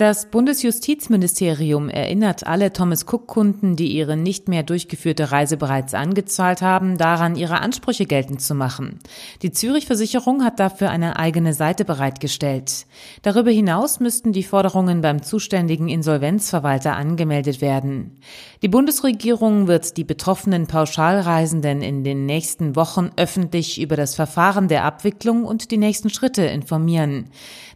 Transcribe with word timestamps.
Das 0.00 0.30
Bundesjustizministerium 0.30 1.90
erinnert 1.90 2.46
alle 2.46 2.72
Thomas 2.72 3.04
Cook-Kunden, 3.06 3.76
die 3.76 3.88
ihre 3.88 4.16
nicht 4.16 4.48
mehr 4.48 4.62
durchgeführte 4.62 5.30
Reise 5.30 5.58
bereits 5.58 5.92
angezahlt 5.92 6.62
haben, 6.62 6.96
daran, 6.96 7.36
ihre 7.36 7.60
Ansprüche 7.60 8.06
geltend 8.06 8.40
zu 8.40 8.54
machen. 8.54 9.00
Die 9.42 9.52
Zürich-Versicherung 9.52 10.42
hat 10.42 10.58
dafür 10.58 10.88
eine 10.88 11.18
eigene 11.18 11.52
Seite 11.52 11.84
bereitgestellt. 11.84 12.86
Darüber 13.20 13.50
hinaus 13.50 14.00
müssten 14.00 14.32
die 14.32 14.42
Forderungen 14.42 15.02
beim 15.02 15.22
zuständigen 15.22 15.90
Insolvenzverwalter 15.90 16.96
angemeldet 16.96 17.60
werden. 17.60 18.20
Die 18.62 18.68
Bundesregierung 18.68 19.66
wird 19.66 19.98
die 19.98 20.04
betroffenen 20.04 20.66
Pauschalreisenden 20.66 21.82
in 21.82 22.04
den 22.04 22.24
nächsten 22.24 22.74
Wochen 22.74 23.10
öffentlich 23.18 23.78
über 23.78 23.96
das 23.96 24.14
Verfahren 24.14 24.68
der 24.68 24.84
Abwicklung 24.84 25.44
und 25.44 25.70
die 25.70 25.76
nächsten 25.76 26.08
Schritte 26.08 26.44
informieren. 26.44 27.26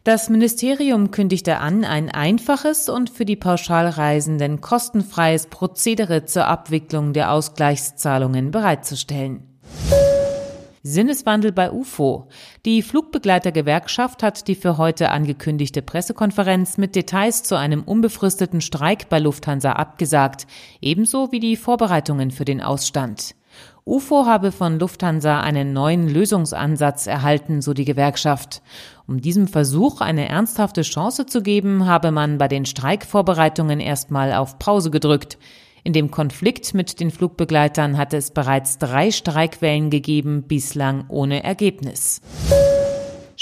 Das 0.05 0.29
Ministerium 0.29 1.11
kündigte 1.11 1.59
an, 1.59 1.85
ein 1.85 2.14
einfaches 2.15 2.89
und 2.89 3.11
für 3.11 3.25
die 3.25 3.37
Pauschalreisenden 3.37 4.61
kostenfreies 4.61 5.47
Prozedere 5.47 6.25
zur 6.25 6.47
Abwicklung 6.47 7.13
der 7.13 7.33
Ausgleichszahlungen 7.33 8.51
bereitzustellen. 8.51 9.43
Sinneswandel 10.87 11.51
bei 11.51 11.73
UFO. 11.73 12.29
Die 12.67 12.83
Flugbegleitergewerkschaft 12.83 14.23
hat 14.23 14.49
die 14.49 14.55
für 14.55 14.77
heute 14.77 15.11
angekündigte 15.11 15.81
Pressekonferenz 15.81 16.77
mit 16.77 16.95
Details 16.95 17.43
zu 17.43 17.57
einem 17.57 17.83
unbefristeten 17.83 18.61
Streik 18.61 19.09
bei 19.09 19.19
Lufthansa 19.19 19.73
abgesagt, 19.73 20.47
ebenso 20.83 21.33
wie 21.33 21.41
die 21.41 21.57
Vorbereitungen 21.57 22.31
für 22.31 22.45
den 22.45 22.61
Ausstand. 22.61 23.35
UFO 23.87 24.25
habe 24.25 24.51
von 24.51 24.79
Lufthansa 24.79 25.41
einen 25.41 25.75
neuen 25.75 26.09
Lösungsansatz 26.09 27.07
erhalten, 27.07 27.61
so 27.61 27.75
die 27.75 27.85
Gewerkschaft. 27.85 28.63
Um 29.07 29.21
diesem 29.21 29.47
Versuch 29.47 30.01
eine 30.01 30.29
ernsthafte 30.29 30.83
Chance 30.83 31.27
zu 31.27 31.43
geben, 31.43 31.85
habe 31.85 32.11
man 32.11 32.39
bei 32.39 32.49
den 32.49 32.65
Streikvorbereitungen 32.65 33.81
erstmal 33.81 34.33
auf 34.33 34.59
Pause 34.59 34.91
gedrückt. 34.91 35.37
In 35.83 35.93
dem 35.93 36.11
Konflikt 36.11 36.73
mit 36.73 36.99
den 36.99 37.11
Flugbegleitern 37.11 37.99
hatte 37.99 38.17
es 38.17 38.31
bereits 38.31 38.79
drei 38.79 39.11
Streikwellen 39.11 39.91
gegeben, 39.91 40.45
bislang 40.49 41.05
ohne 41.09 41.45
Ergebnis. 41.45 42.23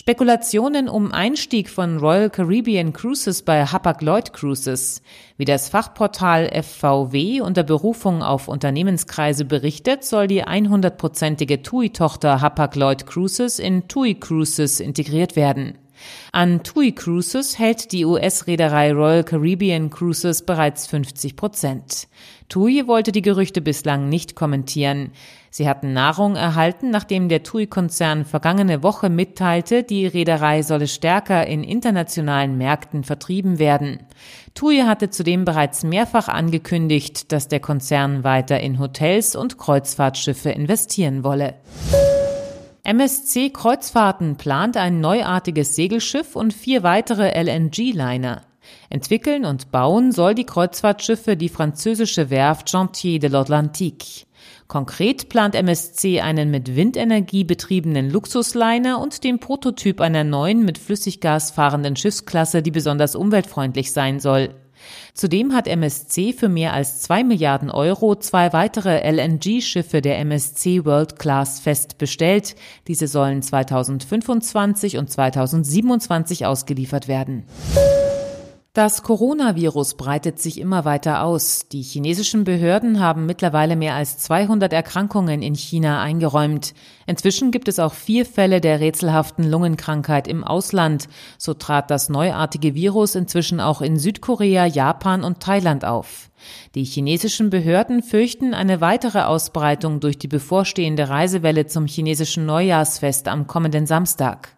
Spekulationen 0.03 0.89
um 0.89 1.13
Einstieg 1.13 1.71
von 1.71 1.99
Royal 1.99 2.29
Caribbean 2.29 2.93
Cruises 2.93 3.43
bei 3.43 3.65
Hapag-Lloyd 3.65 4.33
Cruises. 4.33 5.01
Wie 5.37 5.45
das 5.45 5.69
Fachportal 5.69 6.51
FVW 6.61 7.41
unter 7.41 7.63
Berufung 7.63 8.21
auf 8.21 8.49
Unternehmenskreise 8.49 9.45
berichtet, 9.45 10.03
soll 10.03 10.27
die 10.27 10.45
100-prozentige 10.45 11.63
TUI-Tochter 11.63 12.41
Hapag-Lloyd 12.41 13.07
Cruises 13.07 13.61
in 13.61 13.87
TUI 13.87 14.17
Cruises 14.17 14.81
integriert 14.81 15.37
werden. 15.37 15.79
An 16.33 16.63
TUI 16.63 16.93
Cruises 16.93 17.59
hält 17.59 17.93
die 17.93 18.05
US-Reederei 18.05 18.93
Royal 18.93 19.25
Caribbean 19.25 19.91
Cruises 19.91 20.43
bereits 20.47 20.87
50 20.87 21.37
Prozent. 21.37 22.09
TUI 22.49 22.87
wollte 22.87 23.13
die 23.13 23.23
Gerüchte 23.23 23.61
bislang 23.61 24.09
nicht 24.09 24.35
kommentieren. 24.35 25.13
Sie 25.51 25.69
hatten 25.69 25.93
Nahrung 25.93 26.37
erhalten, 26.37 26.91
nachdem 26.91 27.29
der 27.29 27.43
TUI-Konzern 27.43 28.25
vergangene 28.25 28.83
Woche 28.83 29.11
mitteilte, 29.11 29.83
die 29.83 30.07
Reederei 30.07 30.63
solle 30.63 30.89
stärker 30.89 31.47
in 31.47 31.63
internationalen 31.65 32.57
Märkten 32.57 33.05
vertrieben 33.05 33.59
werden. 33.59 34.01
TUI 34.55 34.81
hatte 34.81 35.11
zudem 35.11 35.45
bereits 35.45 35.83
mehrfach 35.83 36.29
angekündigt, 36.29 37.33
dass 37.33 37.49
der 37.49 37.61
Konzern 37.61 38.25
weiter 38.25 38.61
in 38.61 38.79
Hotels 38.79 39.37
und 39.37 39.59
Kreuzfahrtschiffe 39.59 40.51
investieren 40.51 41.25
wolle. 41.25 41.55
MSC 42.85 43.51
Kreuzfahrten 43.51 44.35
plant 44.35 44.77
ein 44.77 45.01
neuartiges 45.01 45.77
Segelschiff 45.77 46.35
und 46.35 46.53
vier 46.53 46.83
weitere 46.83 47.31
LNG-Liner. 47.41 48.43
Entwickeln 48.91 49.45
und 49.45 49.71
bauen 49.71 50.11
soll 50.11 50.35
die 50.35 50.47
Kreuzfahrtschiffe 50.47 51.37
die 51.37 51.49
französische 51.49 52.29
Werft 52.29 52.71
Chantier 52.71 53.21
de 53.21 53.31
l'Atlantique. 53.31 54.27
Konkret 54.67 55.29
plant 55.29 55.55
MSC 55.55 56.23
einen 56.23 56.51
mit 56.51 56.75
Windenergie 56.75 57.45
betriebenen 57.45 58.11
Luxusliner 58.11 58.99
und 58.99 59.23
den 59.23 59.39
Prototyp 59.39 60.01
einer 60.01 60.25
neuen 60.25 60.65
mit 60.65 60.77
Flüssiggas 60.77 61.53
fahrenden 61.53 61.95
Schiffsklasse, 61.95 62.63
die 62.63 62.73
besonders 62.73 63.15
umweltfreundlich 63.15 63.93
sein 63.93 64.19
soll. 64.19 64.57
Zudem 65.15 65.53
hat 65.53 65.67
MSC 65.67 66.33
für 66.33 66.49
mehr 66.49 66.73
als 66.73 67.01
zwei 67.01 67.25
Milliarden 67.25 67.71
Euro 67.71 68.17
zwei 68.17 68.53
weitere 68.53 69.01
LNG-Schiffe 69.11 70.01
der 70.01 70.19
MSC 70.19 70.85
World 70.85 71.19
Class 71.19 71.61
fest 71.61 71.99
bestellt. 71.99 72.57
Diese 72.89 73.07
sollen 73.09 73.43
2025 73.43 74.99
und 74.99 75.11
2027 75.11 76.47
ausgeliefert 76.47 77.09
werden. 77.09 77.45
Das 78.75 79.03
Coronavirus 79.03 79.99
breitet 79.99 80.39
sich 80.39 80.59
immer 80.59 80.87
weiter 80.87 81.25
aus. 81.25 81.69
Die 81.71 81.83
chinesischen 81.83 82.45
Behörden 82.45 83.01
haben 83.01 83.27
mittlerweile 83.27 83.77
mehr 83.77 83.95
als 83.95 84.17
200 84.17 84.73
Erkrankungen 84.73 85.43
in 85.43 85.55
China 85.55 86.01
eingeräumt. 86.01 86.73
Inzwischen 87.07 87.51
gibt 87.51 87.69
es 87.69 87.79
auch 87.79 87.93
vier 87.93 88.25
Fälle 88.25 88.63
der 88.63 88.81
rätselhaften 88.81 89.45
Lungenkrankheit 89.45 90.27
im 90.27 90.43
Ausland. 90.43 91.11
So 91.37 91.53
trat 91.53 91.91
das 91.91 92.09
neuartige 92.09 92.75
Virus 92.75 93.15
inzwischen 93.15 93.61
auch 93.61 93.83
in 93.83 93.99
Südkorea, 93.99 94.65
Japan 94.65 95.23
und 95.23 95.41
Thailand 95.41 95.85
auf. 95.85 96.31
Die 96.75 96.85
chinesischen 96.85 97.51
Behörden 97.51 98.03
fürchten 98.03 98.55
eine 98.55 98.81
weitere 98.81 99.21
Ausbreitung 99.21 100.01
durch 100.01 100.17
die 100.17 100.29
bevorstehende 100.29 101.11
Reisewelle 101.11 101.67
zum 101.67 101.85
chinesischen 101.85 102.47
Neujahrsfest 102.47 103.29
am 103.29 103.47
kommenden 103.47 103.85
Samstag. 103.85 104.57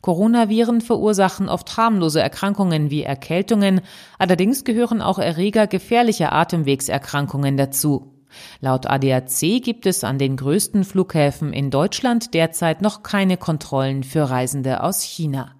Coronaviren 0.00 0.80
verursachen 0.80 1.48
oft 1.48 1.76
harmlose 1.76 2.20
Erkrankungen 2.20 2.90
wie 2.90 3.02
Erkältungen, 3.02 3.80
allerdings 4.18 4.64
gehören 4.64 5.02
auch 5.02 5.18
Erreger 5.18 5.66
gefährlicher 5.66 6.32
Atemwegserkrankungen 6.32 7.56
dazu. 7.56 8.14
Laut 8.60 8.86
ADAC 8.86 9.62
gibt 9.62 9.86
es 9.86 10.04
an 10.04 10.18
den 10.18 10.36
größten 10.36 10.84
Flughäfen 10.84 11.52
in 11.52 11.70
Deutschland 11.70 12.34
derzeit 12.34 12.82
noch 12.82 13.02
keine 13.02 13.36
Kontrollen 13.36 14.04
für 14.04 14.30
Reisende 14.30 14.82
aus 14.82 15.02
China. 15.02 15.54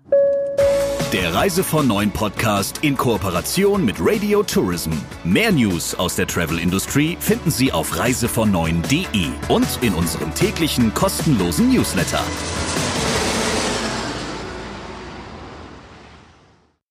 Der 1.12 1.34
Reise 1.34 1.65
von 1.65 1.88
Neuen 1.88 2.12
Podcast 2.12 2.84
in 2.84 2.97
Kooperation 2.97 3.84
mit 3.84 3.97
Radio 3.98 4.44
Tourism. 4.44 4.92
Mehr 5.25 5.50
News 5.50 5.92
aus 5.97 6.15
der 6.15 6.28
Travel 6.28 6.60
Industry 6.60 7.16
finden 7.19 7.50
Sie 7.50 7.72
auf 7.72 7.98
reisevon 7.98 8.54
und 8.54 9.78
in 9.82 9.94
unserem 9.94 10.32
täglichen 10.34 10.94
kostenlosen 10.94 11.72
Newsletter. 11.72 12.21